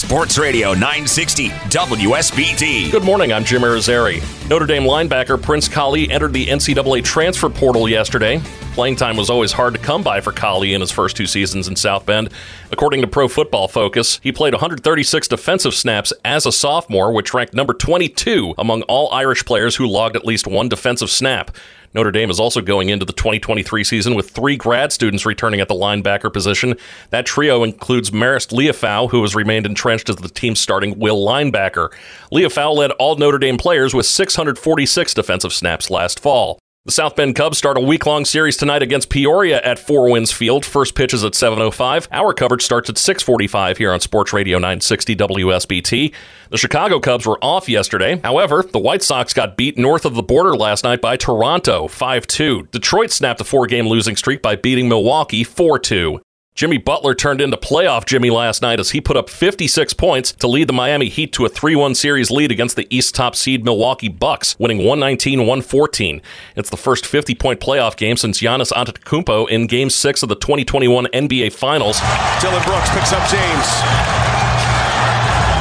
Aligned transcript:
Sports 0.00 0.38
Radio 0.38 0.72
960 0.72 1.50
WSBT. 1.50 2.90
Good 2.90 3.04
morning, 3.04 3.34
I'm 3.34 3.44
Jim 3.44 3.60
Irizarry. 3.60 4.22
Notre 4.48 4.64
Dame 4.64 4.84
linebacker 4.84 5.40
Prince 5.40 5.68
Kollie 5.68 6.10
entered 6.10 6.32
the 6.32 6.46
NCAA 6.46 7.04
transfer 7.04 7.50
portal 7.50 7.86
yesterday. 7.86 8.40
Playing 8.74 8.94
time 8.94 9.16
was 9.16 9.28
always 9.28 9.50
hard 9.50 9.74
to 9.74 9.80
come 9.80 10.02
by 10.04 10.20
for 10.20 10.32
Kollie 10.32 10.74
in 10.74 10.80
his 10.80 10.92
first 10.92 11.16
two 11.16 11.26
seasons 11.26 11.66
in 11.66 11.74
South 11.74 12.06
Bend. 12.06 12.30
According 12.70 13.00
to 13.00 13.08
Pro 13.08 13.26
Football 13.26 13.66
Focus, 13.66 14.20
he 14.22 14.30
played 14.30 14.54
136 14.54 15.26
defensive 15.26 15.74
snaps 15.74 16.12
as 16.24 16.46
a 16.46 16.52
sophomore, 16.52 17.12
which 17.12 17.34
ranked 17.34 17.52
number 17.52 17.74
22 17.74 18.54
among 18.56 18.82
all 18.82 19.12
Irish 19.12 19.44
players 19.44 19.74
who 19.74 19.88
logged 19.88 20.14
at 20.14 20.24
least 20.24 20.46
one 20.46 20.68
defensive 20.68 21.10
snap. 21.10 21.50
Notre 21.94 22.12
Dame 22.12 22.30
is 22.30 22.38
also 22.38 22.60
going 22.60 22.88
into 22.88 23.04
the 23.04 23.12
2023 23.12 23.82
season 23.82 24.14
with 24.14 24.30
three 24.30 24.56
grad 24.56 24.92
students 24.92 25.26
returning 25.26 25.60
at 25.60 25.66
the 25.66 25.74
linebacker 25.74 26.32
position. 26.32 26.76
That 27.10 27.26
trio 27.26 27.64
includes 27.64 28.12
Marist 28.12 28.52
Liufau, 28.52 29.10
who 29.10 29.20
has 29.22 29.34
remained 29.34 29.66
entrenched 29.66 30.08
as 30.08 30.16
the 30.16 30.28
team's 30.28 30.60
starting 30.60 30.96
will 31.00 31.26
linebacker. 31.26 31.92
Liufau 32.32 32.76
led 32.76 32.92
all 32.92 33.16
Notre 33.16 33.38
Dame 33.38 33.58
players 33.58 33.94
with 33.94 34.06
646 34.06 35.12
defensive 35.12 35.52
snaps 35.52 35.90
last 35.90 36.20
fall. 36.20 36.59
The 36.86 36.92
South 36.92 37.14
Bend 37.14 37.36
Cubs 37.36 37.58
start 37.58 37.76
a 37.76 37.80
week-long 37.80 38.24
series 38.24 38.56
tonight 38.56 38.80
against 38.80 39.10
Peoria 39.10 39.60
at 39.60 39.78
Four 39.78 40.10
Winds 40.10 40.32
Field. 40.32 40.64
First 40.64 40.94
pitch 40.94 41.12
is 41.12 41.22
at 41.22 41.34
7:05. 41.34 42.08
Our 42.10 42.32
coverage 42.32 42.62
starts 42.62 42.88
at 42.88 42.96
6:45 42.96 43.76
here 43.76 43.92
on 43.92 44.00
Sports 44.00 44.32
Radio 44.32 44.56
960 44.56 45.14
WSBT. 45.14 46.10
The 46.48 46.56
Chicago 46.56 46.98
Cubs 46.98 47.26
were 47.26 47.38
off 47.44 47.68
yesterday. 47.68 48.18
However, 48.24 48.64
the 48.66 48.78
White 48.78 49.02
Sox 49.02 49.34
got 49.34 49.58
beat 49.58 49.76
north 49.76 50.06
of 50.06 50.14
the 50.14 50.22
border 50.22 50.56
last 50.56 50.82
night 50.82 51.02
by 51.02 51.18
Toronto 51.18 51.86
5-2. 51.86 52.70
Detroit 52.70 53.10
snapped 53.10 53.42
a 53.42 53.44
four-game 53.44 53.86
losing 53.86 54.16
streak 54.16 54.40
by 54.40 54.56
beating 54.56 54.88
Milwaukee 54.88 55.44
4-2. 55.44 56.18
Jimmy 56.54 56.78
Butler 56.78 57.14
turned 57.14 57.40
into 57.40 57.56
playoff 57.56 58.04
Jimmy 58.04 58.28
last 58.28 58.60
night 58.60 58.80
as 58.80 58.90
he 58.90 59.00
put 59.00 59.16
up 59.16 59.30
56 59.30 59.94
points 59.94 60.32
to 60.32 60.48
lead 60.48 60.68
the 60.68 60.72
Miami 60.72 61.08
Heat 61.08 61.32
to 61.34 61.44
a 61.46 61.48
3 61.48 61.76
1 61.76 61.94
series 61.94 62.30
lead 62.30 62.50
against 62.50 62.76
the 62.76 62.86
East 62.94 63.14
top 63.14 63.36
seed 63.36 63.64
Milwaukee 63.64 64.08
Bucks, 64.08 64.58
winning 64.58 64.78
119 64.78 65.40
114. 65.40 66.20
It's 66.56 66.68
the 66.68 66.76
first 66.76 67.06
50 67.06 67.34
point 67.36 67.60
playoff 67.60 67.96
game 67.96 68.16
since 68.16 68.40
Giannis 68.40 68.72
Antetokounmpo 68.72 69.48
in 69.48 69.68
Game 69.68 69.90
6 69.90 70.22
of 70.22 70.28
the 70.28 70.34
2021 70.34 71.06
NBA 71.06 71.52
Finals. 71.52 72.00
Dillon 72.40 72.62
Brooks 72.64 72.90
picks 72.90 73.12
up 73.12 73.26
James. 73.30 73.68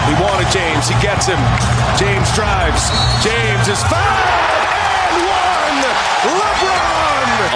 He 0.09 0.13
wanted 0.23 0.51
James. 0.51 0.87
He 0.89 0.99
gets 1.01 1.27
him. 1.27 1.39
James 1.97 2.33
drives. 2.33 2.89
James 3.23 3.67
is 3.67 3.81
fouled. 3.83 4.68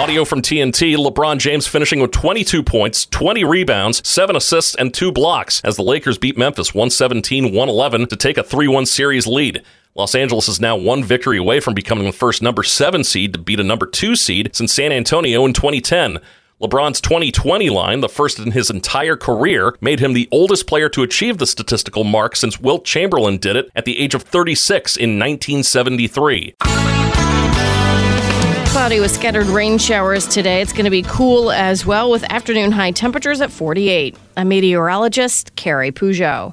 Audio 0.04 0.26
from 0.26 0.42
TNT 0.42 0.96
LeBron 0.96 1.38
James 1.38 1.66
finishing 1.66 1.98
with 1.98 2.10
22 2.10 2.62
points, 2.62 3.06
20 3.06 3.42
rebounds, 3.42 4.06
7 4.06 4.36
assists, 4.36 4.74
and 4.74 4.92
2 4.92 5.10
blocks 5.10 5.62
as 5.64 5.76
the 5.76 5.82
Lakers 5.82 6.18
beat 6.18 6.36
Memphis 6.36 6.74
117 6.74 7.44
111 7.44 8.08
to 8.08 8.14
take 8.14 8.36
a 8.36 8.42
3 8.42 8.68
1 8.68 8.84
series 8.84 9.26
lead. 9.26 9.62
Los 9.94 10.14
Angeles 10.14 10.46
is 10.46 10.60
now 10.60 10.76
one 10.76 11.02
victory 11.02 11.38
away 11.38 11.58
from 11.58 11.72
becoming 11.72 12.04
the 12.04 12.12
first 12.12 12.42
number 12.42 12.62
7 12.62 13.02
seed 13.02 13.32
to 13.32 13.38
beat 13.38 13.58
a 13.58 13.64
number 13.64 13.86
2 13.86 14.14
seed 14.14 14.54
since 14.54 14.74
San 14.74 14.92
Antonio 14.92 15.46
in 15.46 15.54
2010. 15.54 16.18
LeBron's 16.60 17.00
2020 17.00 17.70
line, 17.70 18.00
the 18.00 18.08
first 18.10 18.38
in 18.38 18.50
his 18.50 18.68
entire 18.68 19.16
career, 19.16 19.74
made 19.80 20.00
him 20.00 20.12
the 20.12 20.28
oldest 20.30 20.66
player 20.66 20.90
to 20.90 21.02
achieve 21.02 21.38
the 21.38 21.46
statistical 21.46 22.04
mark 22.04 22.36
since 22.36 22.60
Wilt 22.60 22.84
Chamberlain 22.84 23.38
did 23.38 23.56
it 23.56 23.70
at 23.74 23.86
the 23.86 23.98
age 23.98 24.14
of 24.14 24.22
36 24.24 24.98
in 24.98 25.18
1973. 25.18 26.56
Cloudy 28.84 29.00
with 29.00 29.12
scattered 29.12 29.46
rain 29.46 29.78
showers 29.78 30.26
today. 30.26 30.60
It's 30.60 30.74
going 30.74 30.84
to 30.84 30.90
be 30.90 31.00
cool 31.04 31.50
as 31.50 31.86
well 31.86 32.10
with 32.10 32.22
afternoon 32.24 32.70
high 32.70 32.90
temperatures 32.90 33.40
at 33.40 33.50
48. 33.50 34.14
I'm 34.36 34.48
meteorologist 34.48 35.56
Carrie 35.56 35.90
Peugeot. 35.90 36.52